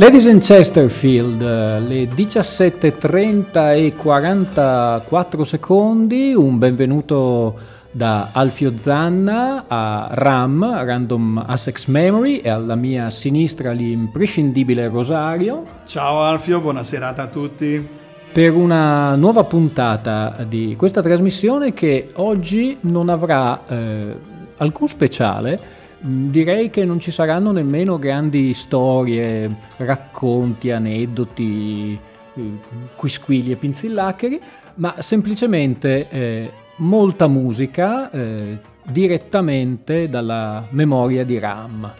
[0.00, 7.58] Ladies and Chesterfield, le 17.30 e 44 secondi, un benvenuto
[7.90, 15.66] da Alfio Zanna a RAM, Random Assex Memory, e alla mia sinistra l'imprescindibile Rosario.
[15.84, 17.86] Ciao Alfio, buona serata a tutti.
[18.32, 24.16] Per una nuova puntata di questa trasmissione che oggi non avrà eh,
[24.56, 25.60] alcun speciale,
[26.00, 31.98] direi che non ci saranno nemmeno grandi storie, racconti, aneddoti,
[32.34, 32.50] eh,
[32.96, 34.40] quisquili e pinzillaccheri,
[34.76, 41.92] ma semplicemente eh, molta musica eh, direttamente dalla memoria di RAM,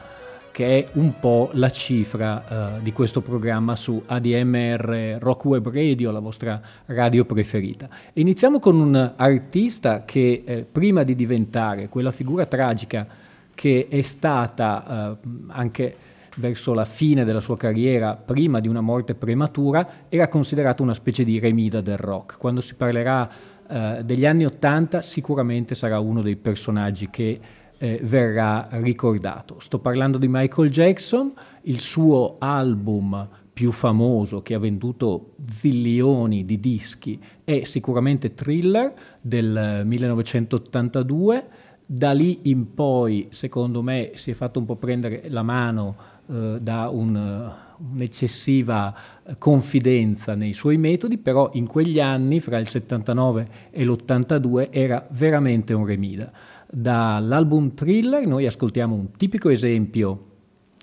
[0.51, 6.11] che è un po' la cifra eh, di questo programma su ADMR Rock Web Radio,
[6.11, 7.89] la vostra radio preferita.
[8.15, 13.29] iniziamo con un artista che eh, prima di diventare quella figura tragica
[13.61, 15.97] che è stata eh, anche
[16.37, 21.25] verso la fine della sua carriera, prima di una morte prematura, era considerato una specie
[21.25, 22.39] di remida del rock.
[22.39, 23.31] Quando si parlerà
[23.69, 27.39] eh, degli anni Ottanta sicuramente sarà uno dei personaggi che
[27.77, 29.61] eh, verrà ricordato.
[29.61, 31.31] Sto parlando di Michael Jackson,
[31.65, 39.83] il suo album più famoso che ha venduto zillioni di dischi è sicuramente Thriller del
[39.85, 41.60] 1982
[41.93, 45.97] da lì in poi, secondo me, si è fatto un po' prendere la mano
[46.29, 47.53] eh, da un,
[47.93, 48.95] un'eccessiva
[49.37, 55.73] confidenza nei suoi metodi, però in quegli anni, fra il 79 e l'82, era veramente
[55.73, 56.31] un remida.
[56.71, 60.27] Dall'album Thriller noi ascoltiamo un tipico esempio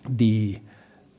[0.10, 0.60] di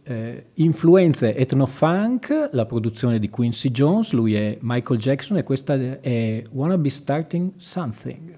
[0.02, 6.44] eh, influenze etno-funk, la produzione di Quincy Jones, lui è Michael Jackson e questa è
[6.50, 8.37] Wanna Be Starting something.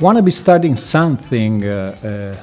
[0.00, 2.34] Wanna Be Starting Something, eh,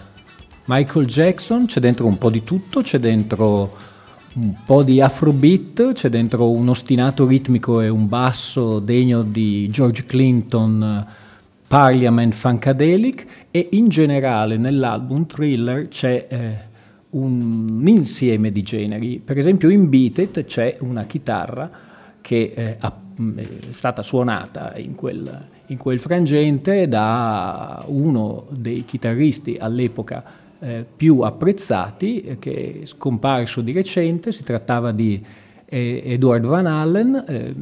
[0.66, 3.76] Michael Jackson, c'è dentro un po' di tutto, c'è dentro
[4.34, 10.06] un po' di afrobeat, c'è dentro un ostinato ritmico e un basso degno di George
[10.06, 11.04] Clinton,
[11.68, 16.58] Parliament Funkadelic e in generale nell'album Thriller c'è eh,
[17.10, 19.18] un insieme di generi.
[19.18, 21.72] Per esempio in Beat It c'è una chitarra
[22.22, 30.24] che eh, è stata suonata in quel in quel frangente da uno dei chitarristi all'epoca
[30.60, 35.24] eh, più apprezzati, eh, che è scomparso di recente, si trattava di
[35.66, 37.24] eh, Edward Van Allen.
[37.28, 37.54] Eh,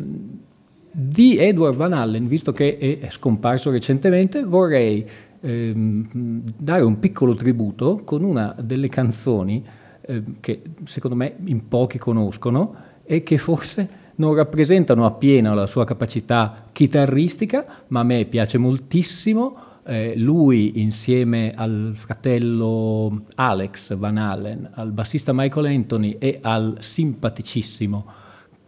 [0.97, 5.05] di Edward Van Allen, visto che è scomparso recentemente, vorrei
[5.41, 9.61] ehm, dare un piccolo tributo con una delle canzoni
[9.99, 15.85] eh, che secondo me in pochi conoscono e che forse non rappresentano appieno la sua
[15.85, 19.57] capacità chitarristica, ma a me piace moltissimo.
[19.87, 28.23] Eh, lui insieme al fratello Alex Van Allen, al bassista Michael Anthony e al simpaticissimo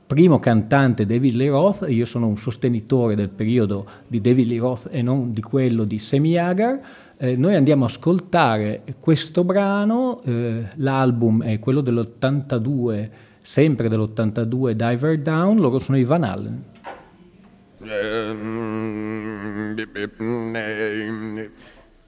[0.07, 4.87] primo cantante David Lee Roth, io sono un sostenitore del periodo di David Lee Roth
[4.89, 6.79] e non di quello di Sammy Hagar,
[7.17, 13.09] eh, noi andiamo a ascoltare questo brano, eh, l'album è quello dell'82
[13.47, 16.63] sempre dell'82 Diver Down, loro sono i Van Allen.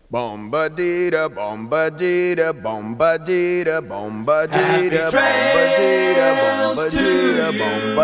[0.08, 6.90] Bomba dita, bomba dita, bomba dita, bomba dita, bomba dita, bomba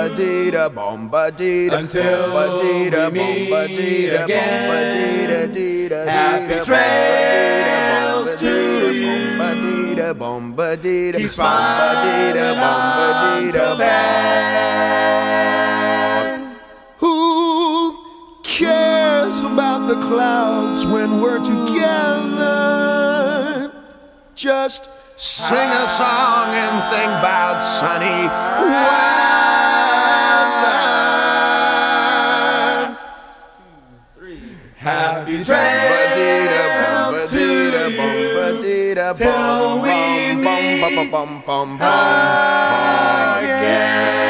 [0.10, 1.30] dita, bomba
[10.06, 12.34] da bum dee da He's fine.
[12.38, 12.82] da bum
[13.42, 13.90] dee da bum.
[17.00, 17.16] Who
[18.44, 22.52] cares about the clouds when we're together?
[24.36, 24.82] Just
[25.18, 28.28] sing a song and think about sunny
[32.06, 32.98] weather.
[34.78, 35.85] Happy train
[38.86, 44.25] it up till bum, we bum, meet bum, bum, bum, bum, bum, bum, again.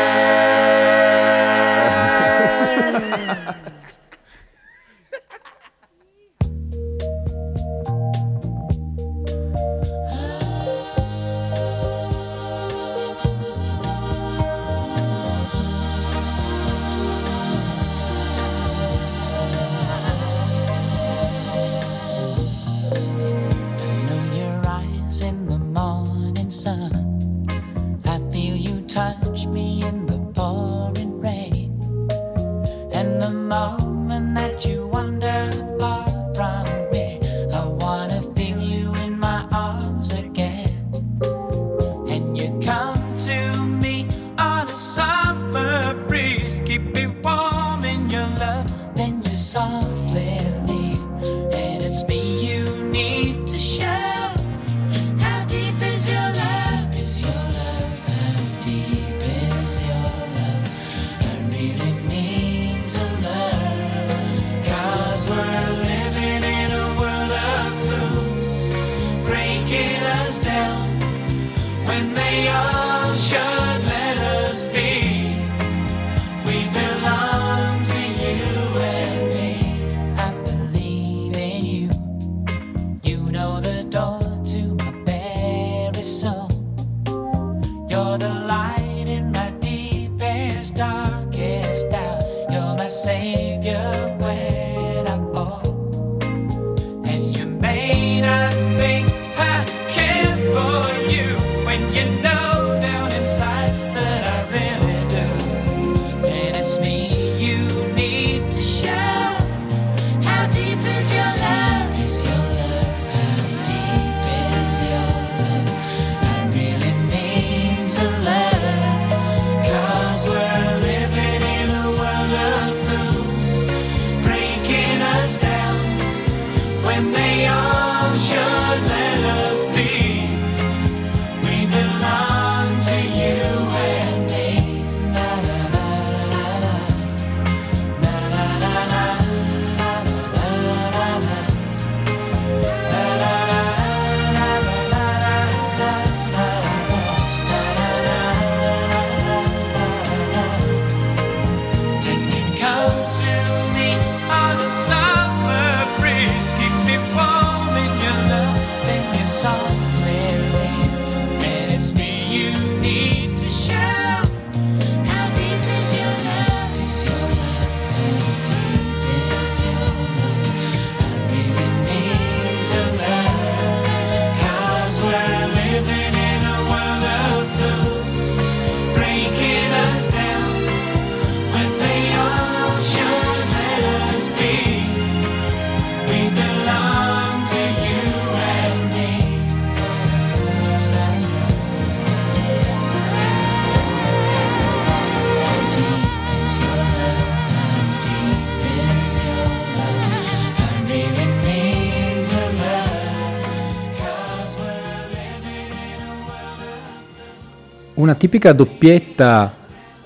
[208.05, 209.51] Una tipica doppietta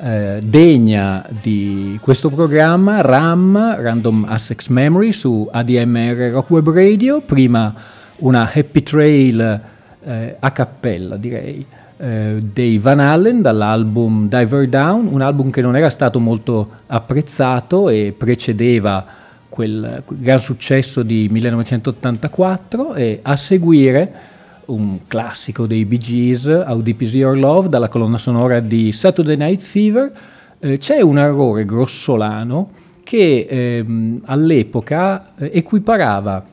[0.01, 7.74] eh, degna di questo programma, RAM, Random Access Memory, su ADMR Rock Web Radio, prima
[8.20, 9.62] una Happy Trail
[10.01, 11.65] eh, a cappella direi,
[11.98, 17.89] eh, dei Van Allen dall'album Diver Down, un album che non era stato molto apprezzato
[17.89, 19.06] e precedeva
[19.50, 24.27] quel, quel gran successo di 1984 e a seguire
[24.69, 29.35] un classico dei Bee Gees, How Deep Is Your Love, dalla colonna sonora di Saturday
[29.35, 30.11] Night Fever,
[30.59, 32.71] eh, c'è un errore grossolano
[33.03, 36.45] che ehm, all'epoca eh, equiparava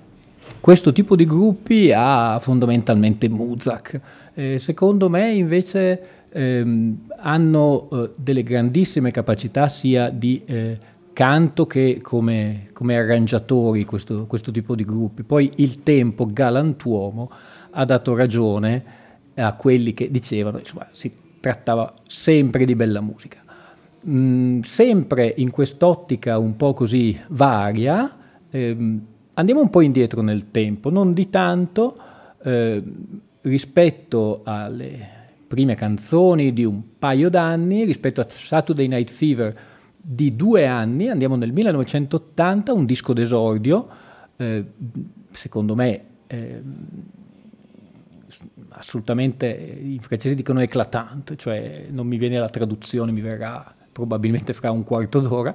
[0.60, 4.00] questo tipo di gruppi a fondamentalmente Muzak.
[4.34, 10.78] Eh, secondo me invece ehm, hanno eh, delle grandissime capacità sia di eh,
[11.12, 15.22] canto che come, come arrangiatori questo, questo tipo di gruppi.
[15.22, 17.30] Poi il tempo galantuomo
[17.78, 18.84] ha dato ragione
[19.34, 23.44] a quelli che dicevano insomma si trattava sempre di bella musica.
[24.08, 28.16] Mm, sempre in quest'ottica un po' così varia,
[28.50, 31.96] ehm, andiamo un po' indietro nel tempo, non di tanto
[32.42, 32.82] eh,
[33.42, 35.14] rispetto alle
[35.46, 39.58] prime canzoni di un paio d'anni, rispetto a Saturday Night Fever
[39.96, 43.88] di due anni, andiamo nel 1980, un disco d'esordio,
[44.36, 44.64] eh,
[45.32, 46.62] secondo me eh,
[48.78, 54.70] assolutamente, i francesi dicono eclatante, cioè non mi viene la traduzione, mi verrà probabilmente fra
[54.70, 55.54] un quarto d'ora.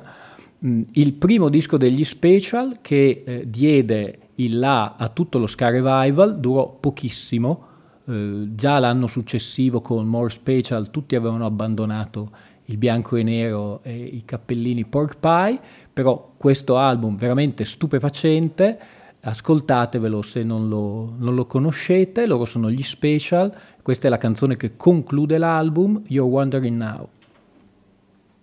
[0.66, 5.70] Mm, il primo disco degli Special che eh, diede il là a tutto lo Ska
[5.70, 7.66] Revival durò pochissimo,
[8.06, 12.32] eh, già l'anno successivo con More Special tutti avevano abbandonato
[12.66, 15.60] il bianco e nero e i cappellini pork pie,
[15.92, 18.80] però questo album veramente stupefacente,
[19.22, 24.58] ascoltatevelo se non lo, non lo, conoscete, loro sono gli special, questa è la canzone
[24.58, 27.10] che conclude l'album, You're Wondering Now.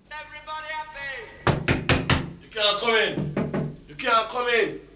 [0.09, 1.23] Everybody happy!
[2.41, 3.75] You can't come in!
[3.87, 4.88] You can't come in!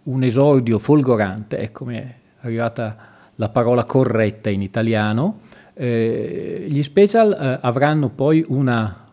[0.04, 5.40] un esordio folgorante, ecco mi è arrivata la parola corretta in italiano.
[5.74, 9.04] Eh, gli special eh, avranno poi una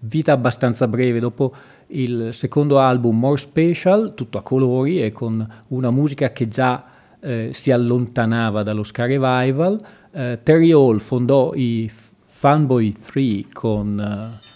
[0.00, 1.54] vita abbastanza breve dopo
[1.88, 6.84] il secondo album More Special, tutto a colori e con una musica che già
[7.20, 9.80] eh, si allontanava dallo ska revival.
[10.10, 11.90] Eh, Terry Hall fondò i
[12.24, 14.46] Fanboy 3 con, eh,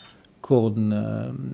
[0.40, 1.50] con ehm,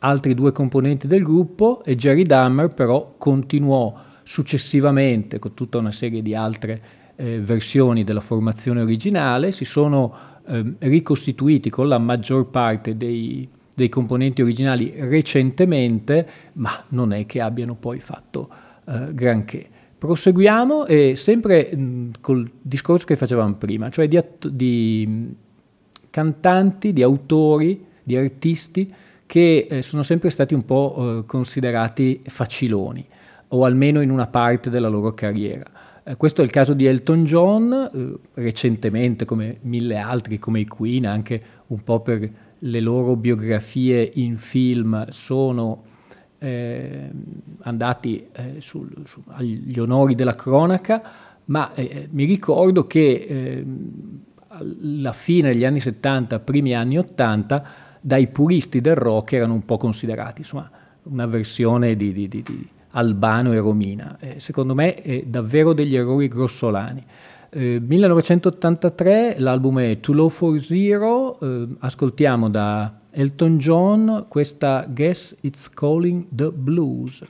[0.00, 3.94] altri due componenti del gruppo e Jerry Dahmer però continuò
[4.30, 6.78] successivamente con tutta una serie di altre
[7.16, 10.14] eh, versioni della formazione originale, si sono
[10.46, 17.40] ehm, ricostituiti con la maggior parte dei, dei componenti originali recentemente, ma non è che
[17.40, 18.48] abbiano poi fatto
[18.86, 19.68] eh, granché.
[19.98, 25.34] Proseguiamo e sempre mh, col discorso che facevamo prima, cioè di, att- di mh,
[26.08, 28.94] cantanti, di autori, di artisti
[29.26, 33.04] che eh, sono sempre stati un po' eh, considerati faciloni,
[33.52, 35.64] o almeno in una parte della loro carriera.
[36.02, 40.66] Eh, questo è il caso di Elton John, eh, recentemente come mille altri, come i
[40.66, 45.84] Queen, anche un po' per le loro biografie in film sono
[46.38, 47.10] eh,
[47.62, 51.02] andati eh, sul, su, agli onori della cronaca,
[51.46, 57.64] ma eh, mi ricordo che ehm, alla fine degli anni 70, primi anni 80,
[58.00, 60.70] dai puristi del rock erano un po' considerati insomma,
[61.04, 64.16] una versione di, di, di, di Albano e Romina.
[64.20, 67.04] Eh, secondo me è davvero degli errori grossolani.
[67.50, 75.36] Eh, 1983 l'album è Too Low for Zero, eh, ascoltiamo da Elton John questa Guess
[75.40, 77.24] It's Calling the Blues.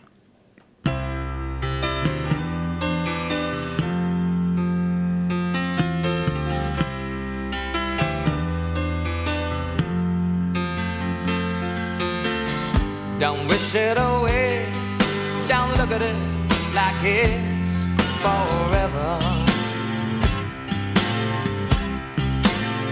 [17.03, 17.73] It's
[18.21, 19.19] forever.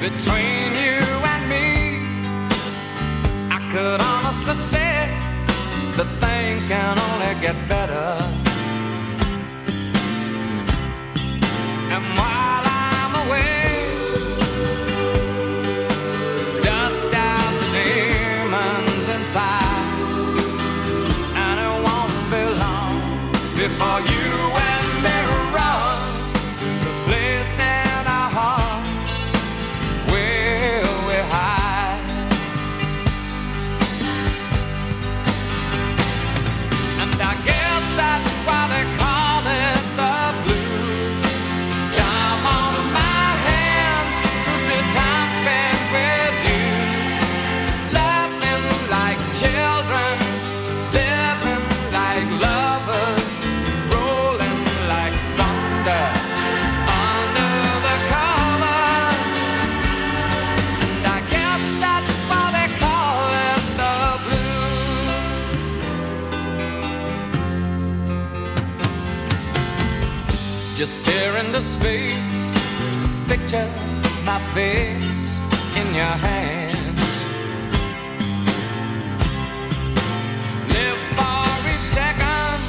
[0.01, 2.01] Between you and me,
[3.51, 5.15] I could honestly say
[5.97, 8.38] that things can only get better.
[23.79, 24.18] Before you
[73.49, 73.71] picture
[74.25, 75.37] my face
[75.75, 77.01] in your hands.
[80.69, 82.61] Live for each second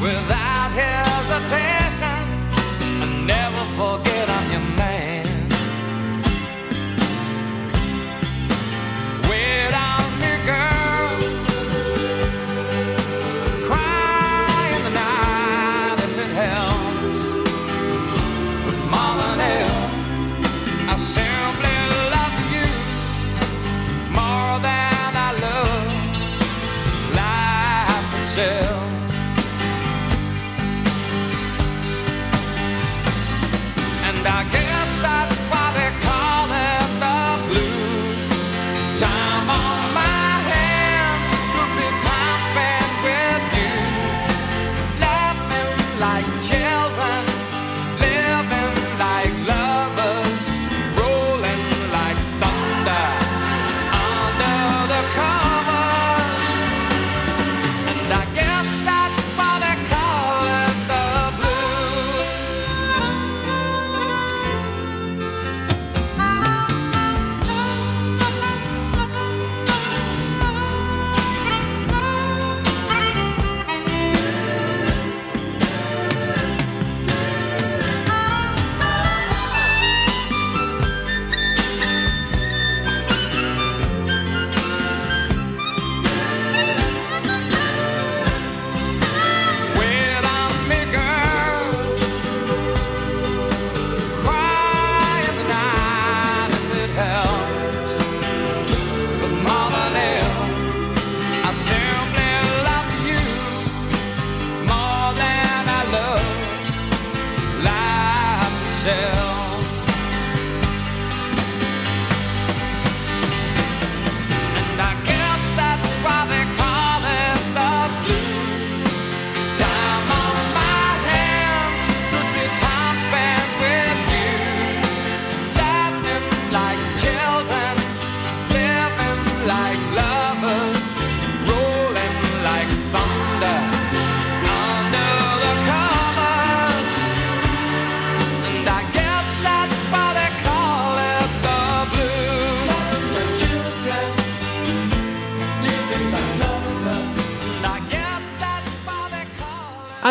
[0.00, 2.20] without hesitation,
[3.02, 4.07] and never forget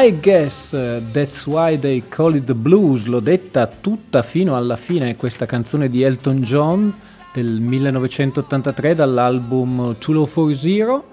[0.07, 0.69] I guess
[1.11, 5.89] that's why they call it the blues, l'ho detta tutta fino alla fine questa canzone
[5.89, 6.93] di Elton John
[7.33, 11.03] del 1983 dall'album 2040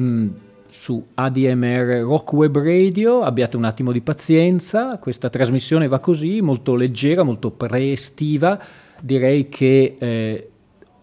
[0.00, 0.28] mm,
[0.64, 6.76] su ADMR Rock Web Radio, abbiate un attimo di pazienza, questa trasmissione va così, molto
[6.76, 8.58] leggera, molto pre-estiva,
[9.02, 10.48] direi che eh,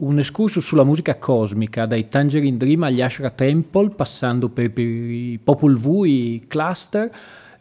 [0.01, 5.39] un escursus sulla musica cosmica, dai Tangerine Dream agli Ashra Temple, passando per, per i
[5.43, 7.11] Popol Vuh, i Cluster,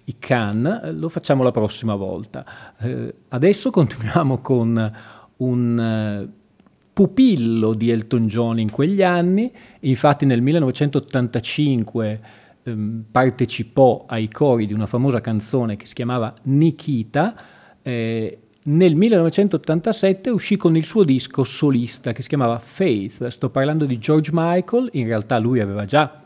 [0.05, 2.44] i Khan, lo facciamo la prossima volta.
[2.79, 4.92] Eh, adesso continuiamo con
[5.37, 6.29] un eh,
[6.92, 12.20] pupillo di Elton John in quegli anni, infatti nel 1985
[12.62, 17.35] ehm, partecipò ai cori di una famosa canzone che si chiamava Nikita,
[17.83, 18.38] eh,
[18.70, 23.26] nel 1987 uscì con il suo disco solista che si chiamava Faith.
[23.28, 26.22] Sto parlando di George Michael, in realtà lui aveva già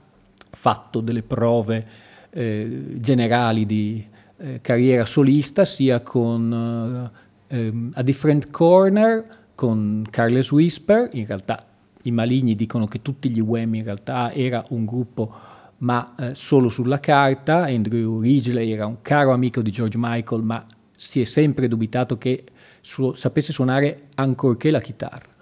[0.51, 1.87] fatto delle prove
[2.31, 7.11] eh, generali di eh, carriera solista, sia con
[7.49, 11.65] uh, um, A Different Corner, con Carles Whisper, in realtà
[12.03, 15.33] i maligni dicono che tutti gli Wham in realtà era un gruppo
[15.79, 20.65] ma eh, solo sulla carta, Andrew Ridgely era un caro amico di George Michael ma
[21.05, 22.45] si è sempre dubitato che
[22.81, 25.33] su, sapesse suonare ancorché la chitarra.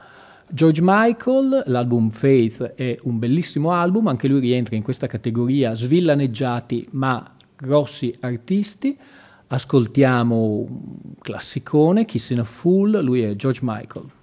[0.51, 6.88] George Michael, l'album Faith è un bellissimo album, anche lui rientra in questa categoria svillaneggiati
[6.90, 8.98] ma grossi artisti.
[9.46, 14.21] Ascoltiamo un classicone, Kiss in a Fool, lui è George Michael.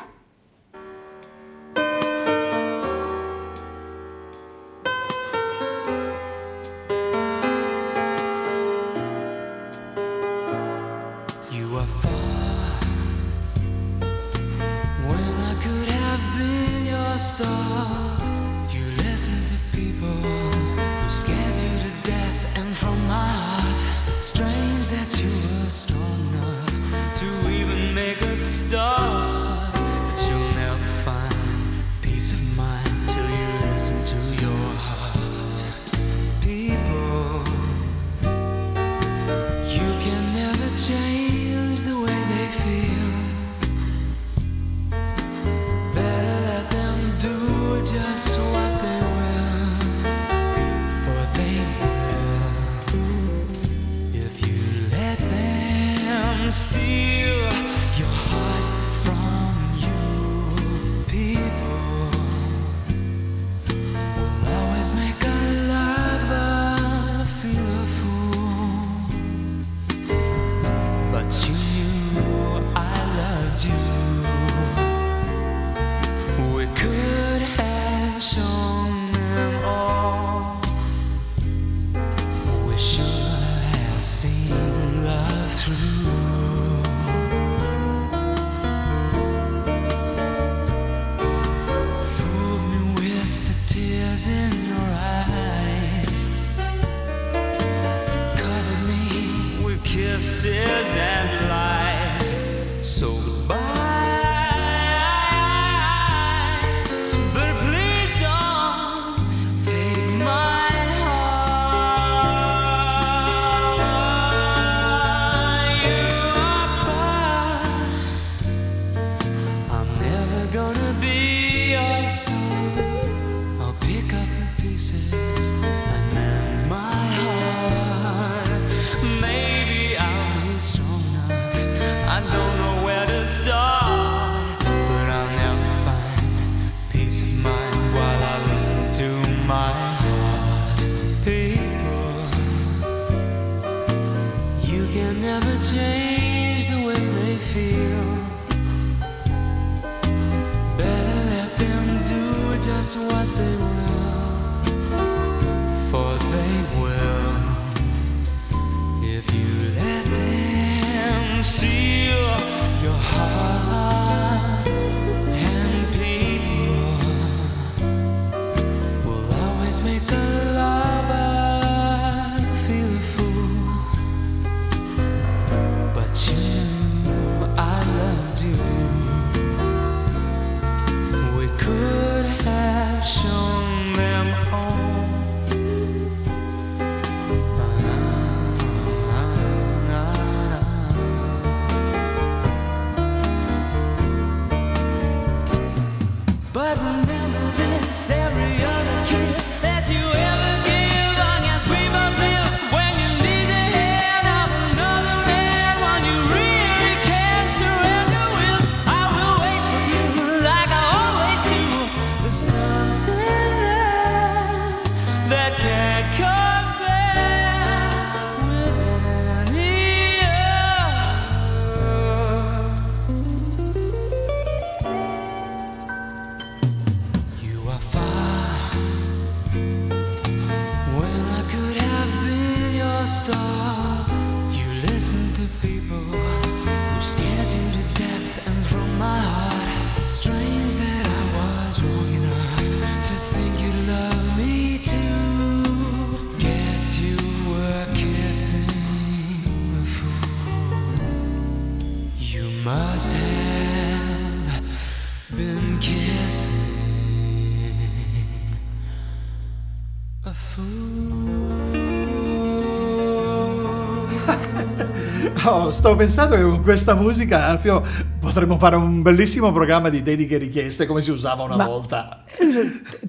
[265.80, 267.82] Sto pensando che con questa musica, Alfio,
[268.20, 272.26] potremmo fare un bellissimo programma di dediche e richieste come si usava una Ma- volta.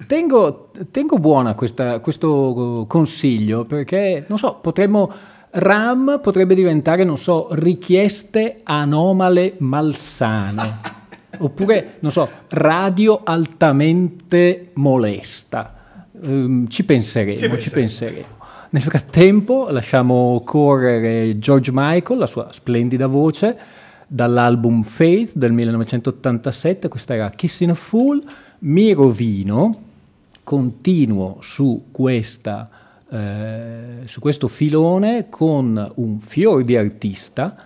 [0.07, 5.11] Tengo, tengo buona questa- questo consiglio perché, non so, potremmo...
[5.49, 10.79] RAM potrebbe diventare, non so, richieste anomale malsane.
[11.39, 15.75] Oppure, non so, radio altamente molesta.
[16.23, 18.39] Ehm, ci penseremo, Ci ci penseremo.
[18.73, 23.57] Nel frattempo lasciamo correre George Michael, la sua splendida voce,
[24.07, 28.23] dall'album Faith del 1987, questa era Kissing a Fool,
[28.59, 29.81] mi rovino,
[30.45, 32.69] continuo su, questa,
[33.09, 37.57] eh, su questo filone con un fior di artista,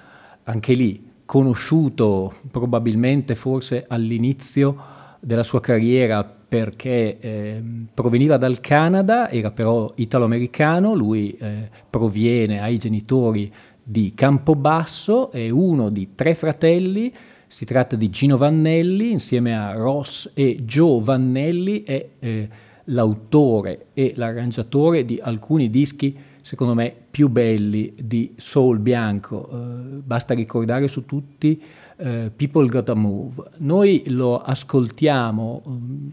[0.43, 4.75] anche lì conosciuto probabilmente forse all'inizio
[5.19, 12.77] della sua carriera perché ehm, proveniva dal Canada, era però italo-americano, lui eh, proviene ai
[12.77, 13.51] genitori
[13.83, 17.13] di Campobasso, è uno di tre fratelli,
[17.47, 22.49] si tratta di Gino Vannelli, insieme a Ross e Joe Vannelli è eh,
[22.85, 29.55] l'autore e l'arrangiatore di alcuni dischi secondo me più belli di soul bianco, eh,
[30.03, 31.59] basta ricordare su tutti
[31.97, 33.43] eh, People Gotta Move.
[33.57, 36.07] Noi lo ascoltiamo mm,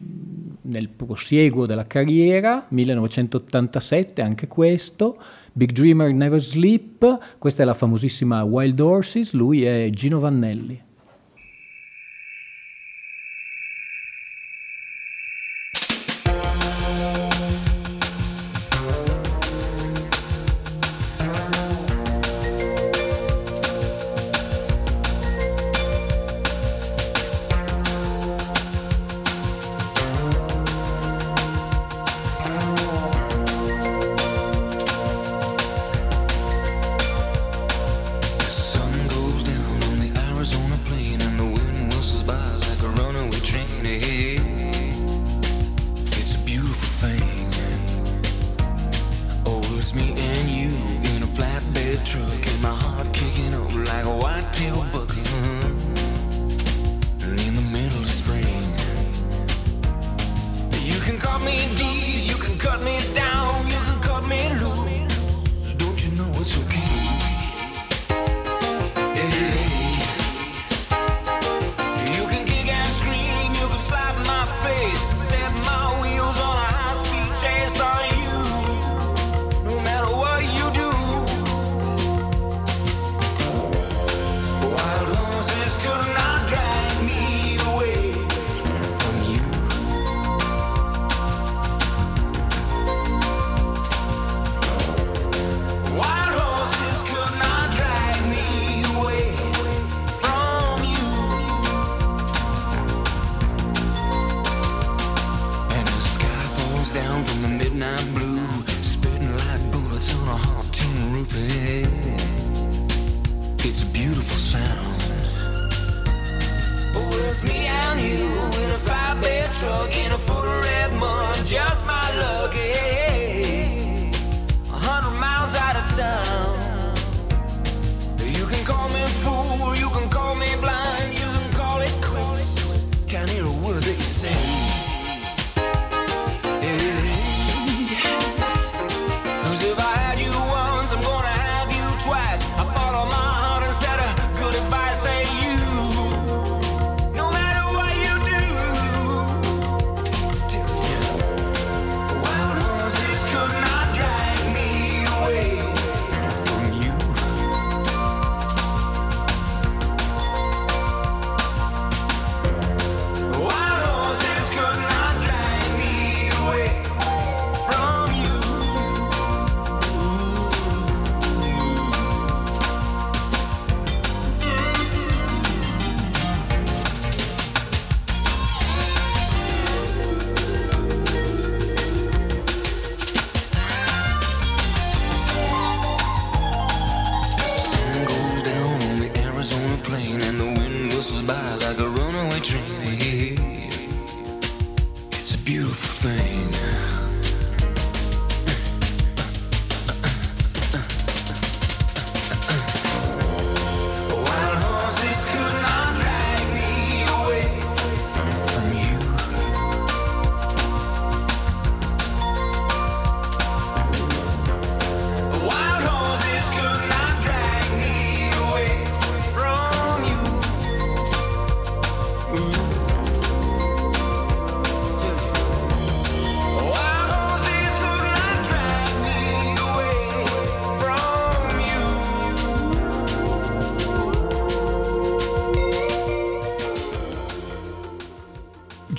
[0.62, 5.18] nel prosieguo della carriera, 1987 anche questo,
[5.52, 10.90] Big Dreamer Never Sleep, questa è la famosissima Wild Horses, lui è Gino Vannelli.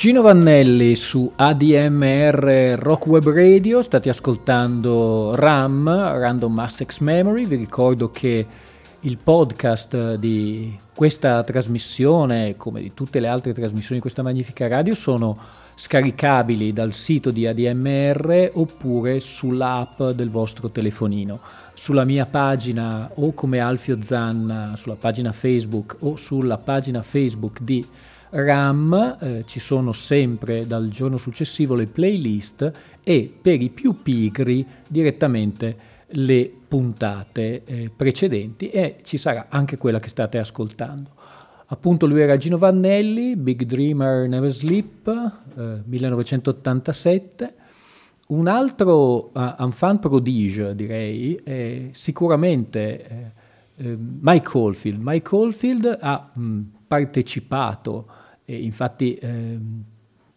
[0.03, 8.09] Gino Vannelli su ADMR Rock Web Radio, state ascoltando RAM, Random Access Memory, vi ricordo
[8.09, 8.45] che
[8.99, 14.93] il podcast di questa trasmissione, come di tutte le altre trasmissioni di questa magnifica radio,
[14.93, 15.37] sono
[15.75, 21.39] scaricabili dal sito di ADMR oppure sull'app del vostro telefonino.
[21.73, 27.87] Sulla mia pagina o come Alfio Zanna sulla pagina Facebook o sulla pagina Facebook di
[28.35, 32.71] RAM eh, ci sono sempre dal giorno successivo le playlist
[33.03, 39.99] e per i più pigri direttamente le puntate eh, precedenti e ci sarà anche quella
[39.99, 41.11] che state ascoltando.
[41.67, 45.07] Appunto lui era Gino Vannelli, Big Dreamer Never Sleep,
[45.57, 47.55] eh, 1987.
[48.25, 53.31] Un altro uh, enfant prodige, direi, è sicuramente eh,
[53.75, 54.99] eh, Mike Oldfield.
[55.01, 58.07] Mike Oldfield ha mh, partecipato,
[58.45, 59.83] e infatti ehm,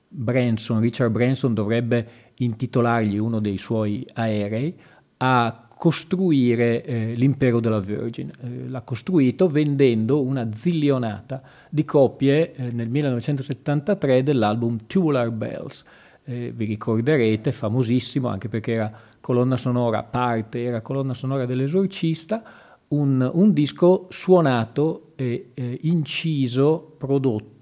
[0.08, 4.74] Branson, Richard Branson dovrebbe intitolargli uno dei suoi aerei,
[5.18, 8.30] a costruire eh, l'impero della Virgin.
[8.40, 15.84] Eh, l'ha costruito vendendo una zillionata di copie eh, nel 1973 dell'album Tubular Bells.
[16.24, 22.42] Eh, vi ricorderete, famosissimo anche perché era colonna sonora, parte era colonna sonora dell'esorcista,
[22.88, 25.50] un, un disco suonato eh,
[25.82, 27.55] inciso, prodotto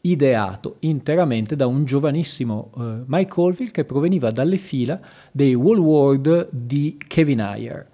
[0.00, 5.00] ideato interamente da un giovanissimo uh, Mike Oldfield che proveniva dalle fila
[5.32, 7.86] dei Wall di Kevin Ayer.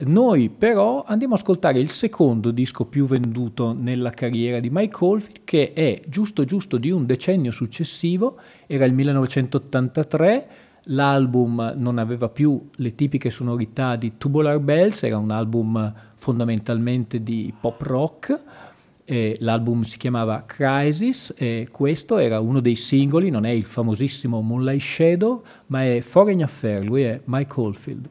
[0.00, 5.40] Noi però andiamo a ascoltare il secondo disco più venduto nella carriera di Mike Oldfield
[5.42, 10.48] che è giusto giusto di un decennio successivo, era il 1983,
[10.90, 17.52] l'album non aveva più le tipiche sonorità di Tubular Bells, era un album fondamentalmente di
[17.60, 18.40] pop rock,
[19.10, 24.42] eh, l'album si chiamava Crisis e questo era uno dei singoli, non è il famosissimo
[24.42, 28.08] Moonlight Shadow, ma è Foreign Affair, lui è Mike Oldfield.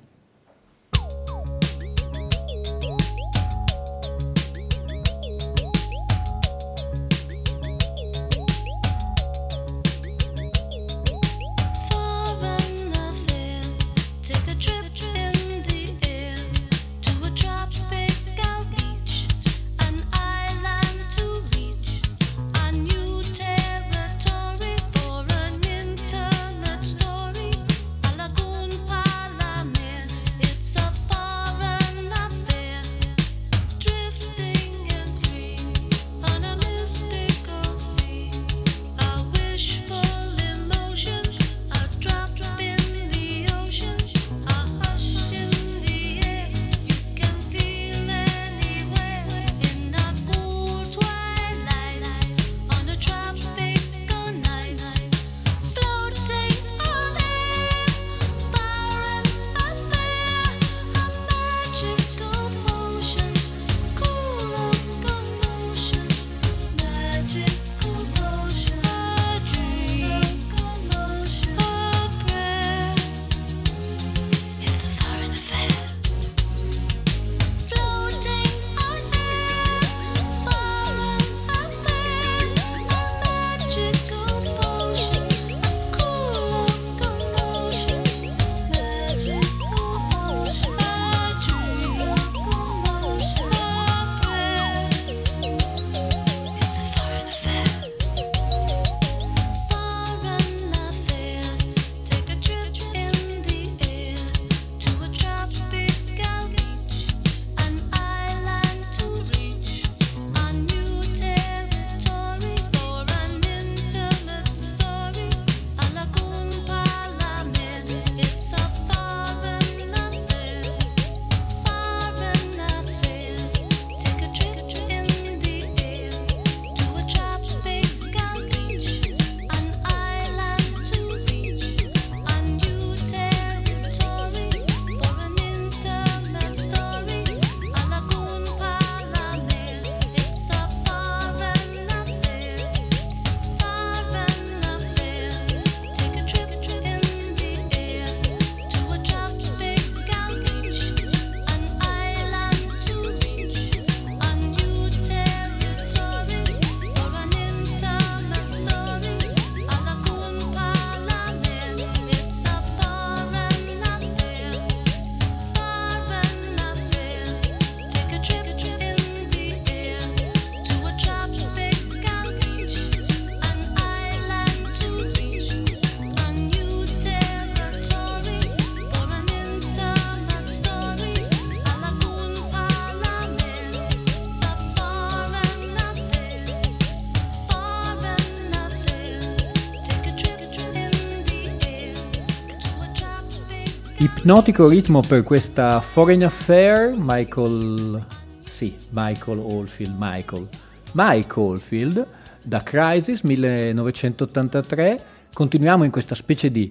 [194.27, 198.05] Ipnotico ritmo per questa Foreign Affair, Michael,
[198.43, 200.49] sì, Michael Oldfield, Michael,
[200.91, 202.05] Mike Oldfield,
[202.43, 205.03] da Crisis 1983.
[205.33, 206.69] Continuiamo in questa specie di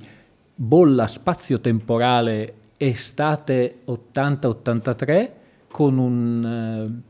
[0.54, 5.30] bolla spazio-temporale estate 80-83
[5.68, 7.00] con un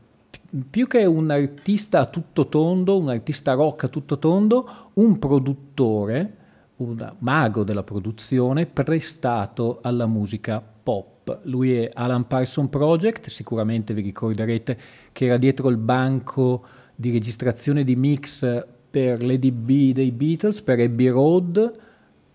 [0.55, 5.19] eh, più che un artista a tutto tondo, un artista rock a tutto tondo, un
[5.19, 6.36] produttore
[6.77, 11.39] un mago della produzione prestato alla musica pop.
[11.43, 14.77] Lui è Alan Parson Project, sicuramente vi ricorderete
[15.11, 16.63] che era dietro il banco
[16.95, 21.73] di registrazione di mix per Lady B dei Beatles, per Abbey Road,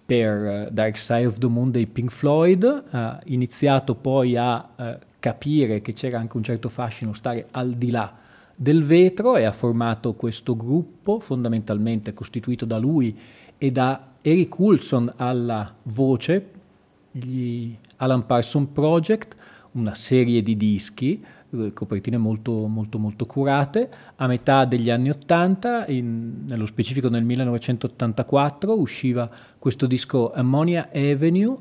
[0.04, 4.98] per eh, Dark Side of the Moon dei Pink Floyd, ha iniziato poi a uh,
[5.18, 8.18] capire che c'era anche un certo fascino stare al di là
[8.54, 13.18] del vetro e ha formato questo gruppo fondamentalmente costituito da lui
[13.56, 16.50] e da Eric Wilson alla voce,
[17.10, 19.34] gli Alan Parson Project,
[19.72, 23.90] una serie di dischi, eh, copertine molto, molto, molto curate.
[24.16, 31.56] A metà degli anni 80, in, nello specifico nel 1984, usciva questo disco Ammonia Avenue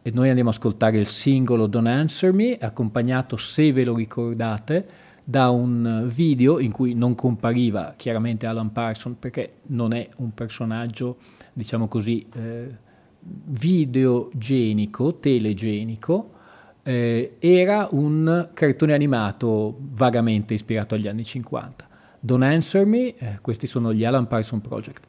[0.00, 4.86] e noi andiamo ad ascoltare il singolo Don't Answer Me, accompagnato, se ve lo ricordate,
[5.22, 11.16] da un video in cui non compariva chiaramente Alan Parson perché non è un personaggio
[11.56, 12.68] diciamo così, eh,
[13.18, 16.32] videogenico, telegenico,
[16.82, 21.88] eh, era un cartone animato vagamente ispirato agli anni 50.
[22.20, 25.04] Don't Answer Me, eh, questi sono gli Alan Parson Project.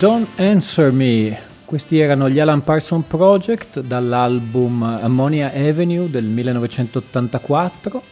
[0.00, 8.02] Don't Answer Me, questi erano gli Alan Parson Project dall'album Ammonia Avenue del 1984,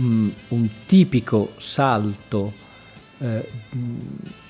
[0.00, 2.52] mm, un tipico salto
[3.18, 3.48] eh,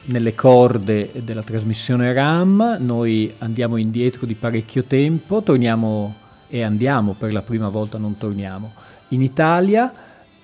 [0.05, 6.15] nelle corde della trasmissione RAM, noi andiamo indietro di parecchio tempo, torniamo
[6.49, 8.73] e andiamo per la prima volta, non torniamo,
[9.09, 9.93] in Italia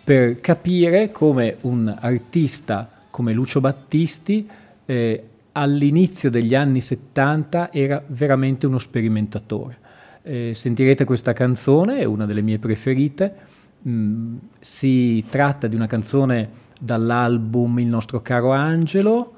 [0.04, 4.46] per capire come un artista come Lucio Battisti
[4.84, 9.78] eh, all'inizio degli anni 70 era veramente uno sperimentatore.
[10.22, 13.50] Eh, sentirete questa canzone, è una delle mie preferite,
[13.88, 19.32] Mm, si tratta di una canzone dall'album Il nostro caro Angelo,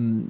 [0.00, 0.26] mm,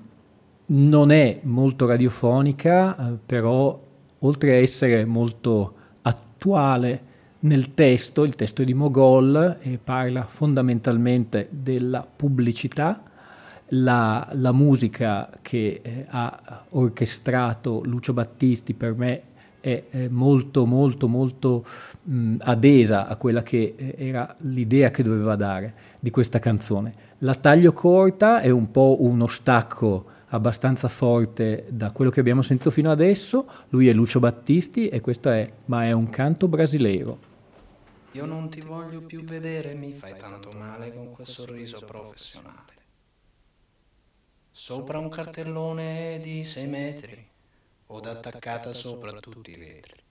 [0.66, 3.83] non è molto radiofonica, eh, però
[4.18, 11.49] oltre a essere molto attuale nel testo, il testo è di Mogol e parla fondamentalmente
[11.51, 13.03] della pubblicità,
[13.69, 19.23] la, la musica che eh, ha orchestrato Lucio Battisti per me
[19.61, 21.64] è, è molto molto molto
[22.03, 27.05] mh, adesa a quella che eh, era l'idea che doveva dare di questa canzone.
[27.19, 32.71] La taglio corta è un po' uno stacco abbastanza forte da quello che abbiamo sentito
[32.71, 33.47] fino adesso.
[33.71, 37.35] Lui è Lucio Battisti e questo è Ma è un canto brasileiro.
[38.12, 42.76] Io non ti voglio più vedere, mi fai tanto male con quel sorriso professionale.
[44.59, 47.28] Sopra un cartellone di sei metri,
[47.88, 50.02] od attaccata sopra tutti i vetri.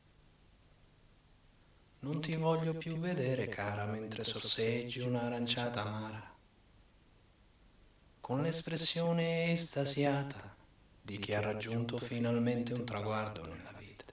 [2.01, 6.33] Non ti voglio più vedere, cara, mentre sorseggi un'aranciata amara
[8.19, 10.55] con l'espressione estasiata
[11.01, 14.05] di chi ha raggiunto finalmente un traguardo nella vita.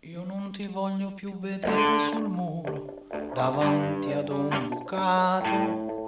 [0.00, 5.99] Io non ti voglio più vedere sul muro davanti ad un bucato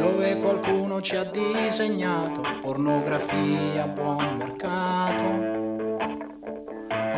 [0.00, 5.24] dove qualcuno ci ha disegnato pornografia buon mercato.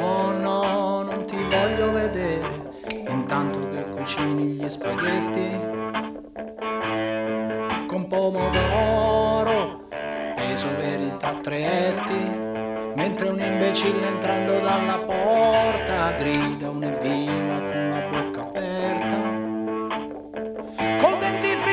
[0.02, 2.70] Oh no, non ti voglio vedere
[3.08, 5.80] intanto che cucini gli spaghetti
[8.12, 9.88] pomodoro,
[10.34, 12.12] peso verità tre etti,
[12.94, 17.41] mentre un imbecille entrando dalla porta grida un evviva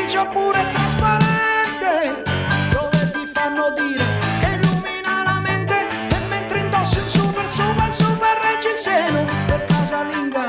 [0.10, 2.24] dentifricio pure trasparente,
[2.72, 4.04] dove ti fanno dire
[4.40, 10.49] che illumina la mente, e mentre indossi un super super super reggiseno per casalinga.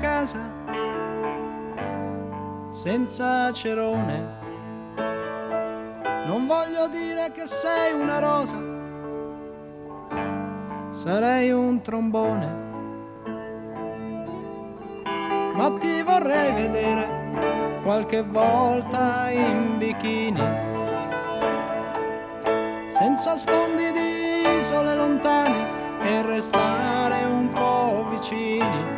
[0.00, 0.38] Casa,
[2.70, 4.36] senza cerone.
[6.26, 8.56] Non voglio dire che sei una rosa,
[10.90, 12.66] sarei un trombone.
[15.54, 20.40] Ma ti vorrei vedere qualche volta in bikini,
[22.90, 28.97] senza sfondi di isole lontane e restare un po' vicini.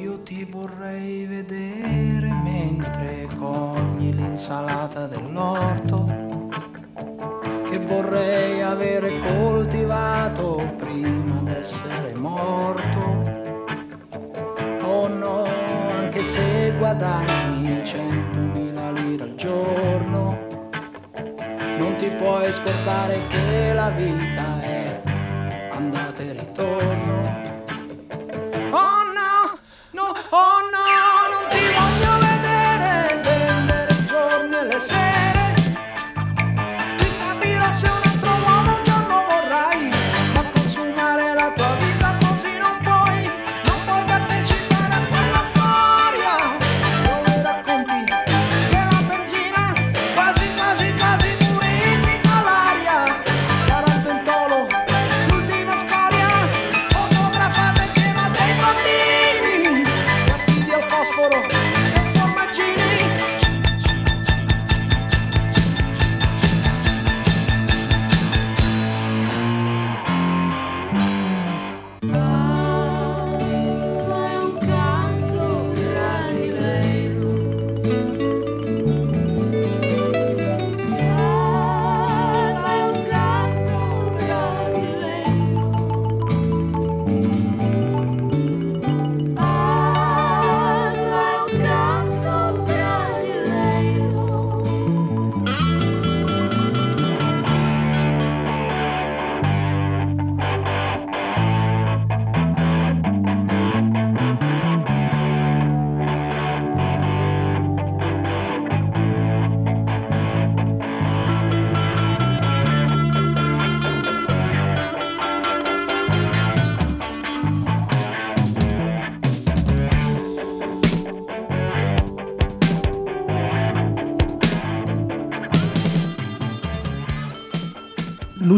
[0.00, 6.06] Io ti vorrei vedere mentre cogli l'insalata dell'orto
[7.68, 13.00] che vorrei avere coltivato prima d'essere morto.
[14.84, 15.44] Oh no,
[15.98, 20.38] anche se guadagni centomila lire al giorno
[21.76, 25.02] non ti puoi scordare che la vita è
[25.72, 27.09] andata e ritorno.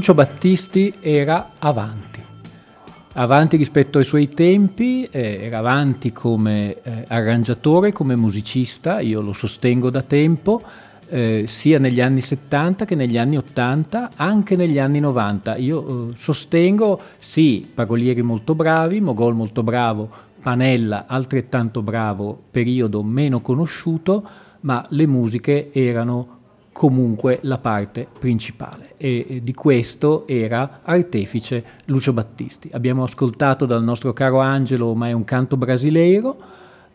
[0.03, 2.21] Lucio Battisti era avanti.
[3.13, 9.33] Avanti rispetto ai suoi tempi, eh, era avanti come eh, arrangiatore, come musicista, io lo
[9.33, 10.61] sostengo da tempo,
[11.09, 15.55] eh, sia negli anni 70 che negli anni 80, anche negli anni 90.
[15.59, 20.11] Io eh, sostengo, sì, parolieri molto bravi, Mogol molto bravo,
[20.43, 24.29] Panella altrettanto bravo, periodo meno conosciuto,
[24.63, 26.41] ma le musiche erano
[26.73, 32.71] comunque la parte principale e, di questo era artefice Lucio Battisti.
[32.73, 36.37] Abbiamo ascoltato dal nostro caro Angelo, ma è un canto brasileiro,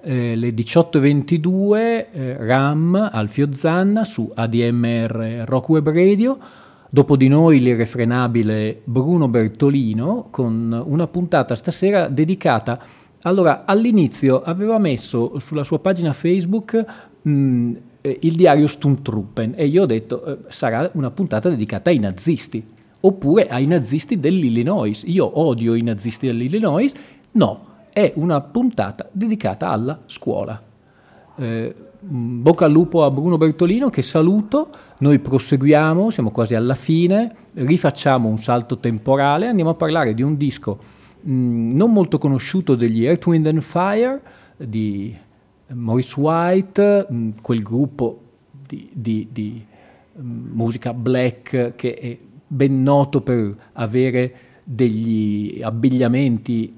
[0.02, 1.76] eh, le 18.22
[2.12, 6.38] eh, RAM Alfio Zanna su ADMR Rock Web Radio,
[6.90, 12.80] dopo di noi l'irrefrenabile Bruno Bertolino con una puntata stasera dedicata
[13.24, 16.86] allora all'inizio aveva messo sulla sua pagina Facebook
[17.22, 17.72] mh,
[18.08, 22.64] eh, il diario Sturmtruppen e io ho detto eh, sarà una puntata dedicata ai nazisti
[23.00, 25.04] oppure ai nazisti dell'Illinois.
[25.06, 26.94] Io odio i nazisti dell'Illinois.
[27.32, 30.62] No, è una puntata dedicata alla scuola.
[31.40, 37.36] Eh, bocca al lupo a Bruno Bertolino che saluto, noi proseguiamo, siamo quasi alla fine,
[37.54, 40.80] rifacciamo un salto temporale, andiamo a parlare di un disco
[41.22, 44.22] mh, non molto conosciuto degli Earth, Wind and Fire,
[44.58, 45.16] di
[45.74, 48.22] Maurice White, mh, quel gruppo
[48.66, 49.66] di, di, di
[50.14, 56.76] mh, musica black che è ben noto per avere degli abbigliamenti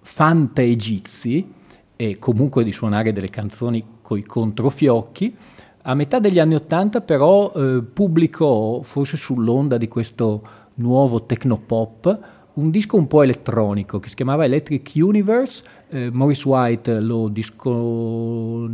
[0.00, 1.52] fanta-egizi
[1.96, 5.36] e comunque di suonare delle canzoni coi controfiocchi.
[5.82, 10.42] A metà degli anni Ottanta però eh, pubblicò, forse sull'onda di questo
[10.74, 12.20] nuovo technopop,
[12.54, 18.68] un disco un po' elettronico che si chiamava Electric Universe, eh, Maurice White lo disconobbe,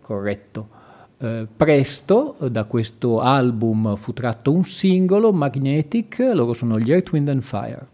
[0.00, 0.68] corretto,
[1.18, 7.28] eh, presto, da questo album fu tratto un singolo, Magnetic, loro sono gli Earth, Wind
[7.28, 7.91] and Fire.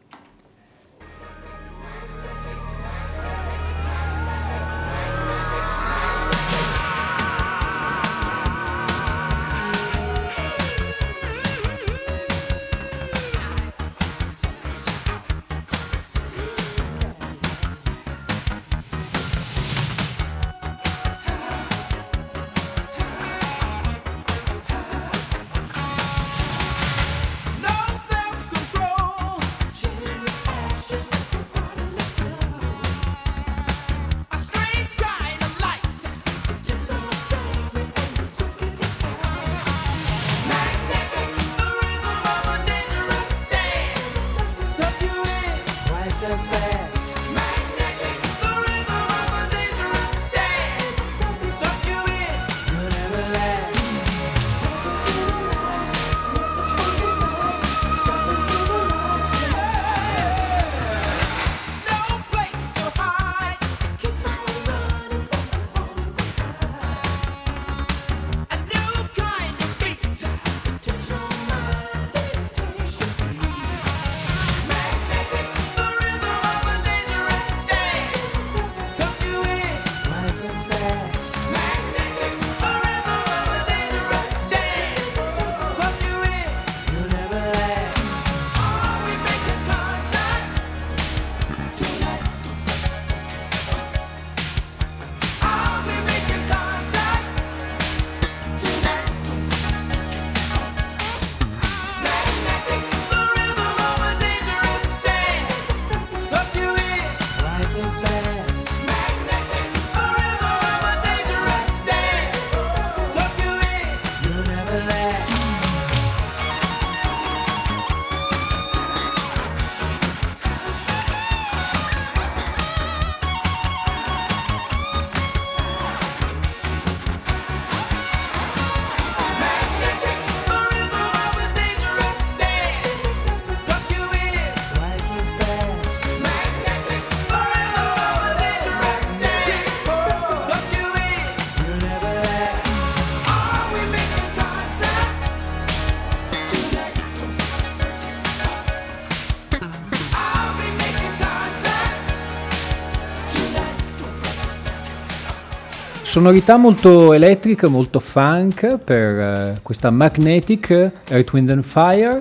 [156.19, 160.69] Sonorità molto elettrica, molto funk per uh, questa Magnetic
[161.09, 162.21] Earth, Wind and Fire.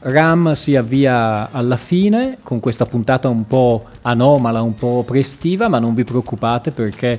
[0.00, 5.78] Ram si avvia alla fine con questa puntata un po' anomala, un po' prestiva, ma
[5.78, 7.18] non vi preoccupate perché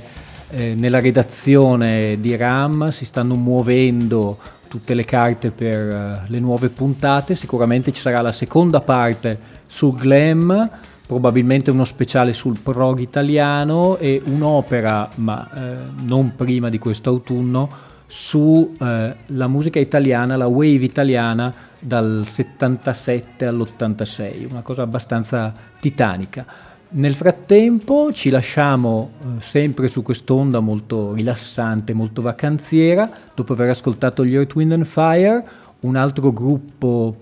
[0.50, 6.68] eh, nella redazione di Ram si stanno muovendo tutte le carte per eh, le nuove
[6.68, 7.34] puntate.
[7.34, 10.70] Sicuramente ci sarà la seconda parte sul glam,
[11.10, 17.68] probabilmente uno speciale sul prog italiano e un'opera, ma eh, non prima di questo autunno,
[18.06, 26.46] sulla eh, musica italiana, la wave italiana dal 77 all'86, una cosa abbastanza titanica.
[26.90, 34.24] Nel frattempo ci lasciamo eh, sempre su quest'onda molto rilassante, molto vacanziera, dopo aver ascoltato
[34.24, 35.44] gli Earth, Wind and Fire,
[35.80, 37.16] un altro gruppo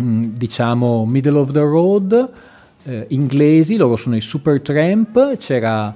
[0.00, 2.52] mm, diciamo middle of the road,
[2.84, 5.94] eh, inglesi, loro sono i Supertramp, c'era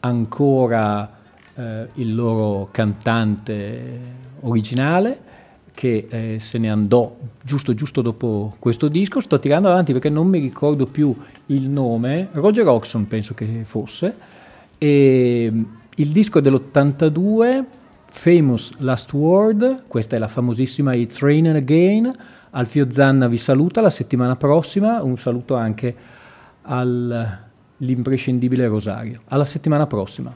[0.00, 1.18] ancora
[1.54, 5.28] eh, il loro cantante originale
[5.72, 10.26] che eh, se ne andò giusto giusto dopo questo disco, sto tirando avanti perché non
[10.26, 11.14] mi ricordo più
[11.46, 14.14] il nome, Roger Oxon penso che fosse,
[14.76, 15.52] e
[15.94, 17.64] il disco è dell'82,
[18.12, 22.14] Famous Last Word, questa è la famosissima It's Raining Again,
[22.50, 25.94] Alfio Zanna vi saluta la settimana prossima, un saluto anche
[26.62, 29.20] all'imprescindibile Rosario.
[29.28, 30.34] Alla settimana prossima.